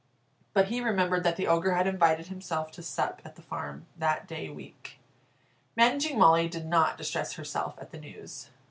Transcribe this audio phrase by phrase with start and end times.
[0.55, 4.25] But he remembered that the Ogre had invited himself to sup at the farm that
[4.27, 4.97] day week.
[5.75, 8.49] Managing Molly did not distress herself at the news.